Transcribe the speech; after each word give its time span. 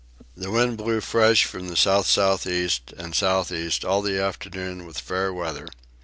The 0.35 0.49
wind 0.49 0.77
blew 0.79 0.99
fresh 0.99 1.43
from 1.45 1.67
the 1.67 1.75
south 1.77 2.07
south 2.07 2.47
east 2.47 2.91
and 2.97 3.13
south 3.13 3.51
east 3.51 3.85
all 3.85 4.01
the 4.01 4.19
afternoon 4.19 4.87
with 4.87 4.97
fair 4.97 5.31
weather. 5.31 5.67